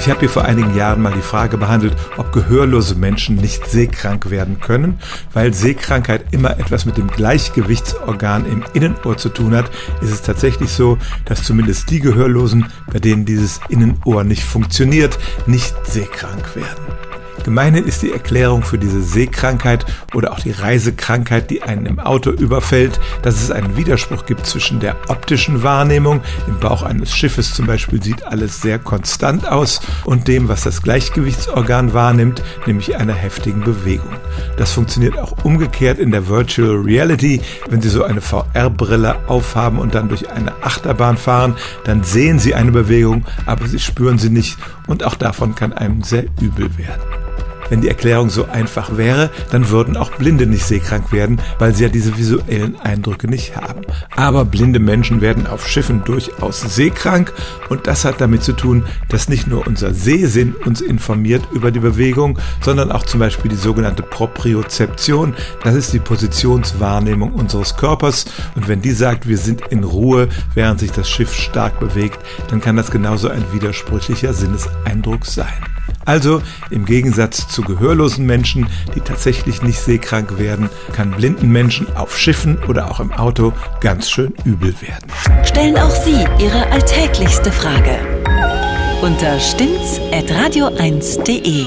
[0.00, 4.30] Ich habe hier vor einigen Jahren mal die Frage behandelt, ob gehörlose Menschen nicht seekrank
[4.30, 4.98] werden können,
[5.34, 9.70] weil Sehkrankheit immer etwas mit dem Gleichgewichtsorgan im Innenohr zu tun hat,
[10.00, 15.74] ist es tatsächlich so, dass zumindest die Gehörlosen, bei denen dieses Innenohr nicht funktioniert, nicht
[15.84, 17.09] seekrank werden.
[17.44, 22.30] Gemeinhin ist die Erklärung für diese Seekrankheit oder auch die Reisekrankheit, die einen im Auto
[22.30, 27.66] überfällt, dass es einen Widerspruch gibt zwischen der optischen Wahrnehmung, im Bauch eines Schiffes zum
[27.66, 33.60] Beispiel sieht alles sehr konstant aus, und dem, was das Gleichgewichtsorgan wahrnimmt, nämlich einer heftigen
[33.60, 34.14] Bewegung.
[34.56, 37.40] Das funktioniert auch umgekehrt in der Virtual Reality.
[37.68, 42.54] Wenn Sie so eine VR-Brille aufhaben und dann durch eine Achterbahn fahren, dann sehen Sie
[42.54, 44.58] eine Bewegung, aber Sie spüren sie nicht
[44.90, 47.29] und auch davon kann einem sehr übel werden.
[47.70, 51.84] Wenn die Erklärung so einfach wäre, dann würden auch Blinde nicht seekrank werden, weil sie
[51.84, 53.82] ja diese visuellen Eindrücke nicht haben.
[54.14, 57.32] Aber blinde Menschen werden auf Schiffen durchaus seekrank
[57.68, 61.80] und das hat damit zu tun, dass nicht nur unser Sehsinn uns informiert über die
[61.80, 65.34] Bewegung, sondern auch zum Beispiel die sogenannte Propriozeption.
[65.62, 70.80] Das ist die Positionswahrnehmung unseres Körpers und wenn die sagt, wir sind in Ruhe, während
[70.80, 75.46] sich das Schiff stark bewegt, dann kann das genauso ein widersprüchlicher Sinneseindruck sein.
[76.10, 78.66] Also im Gegensatz zu gehörlosen Menschen,
[78.96, 84.10] die tatsächlich nicht seekrank werden, kann blinden Menschen auf Schiffen oder auch im Auto ganz
[84.10, 85.06] schön übel werden.
[85.44, 87.96] Stellen auch Sie Ihre alltäglichste Frage
[89.02, 91.66] unter stimmtz.radio1.de.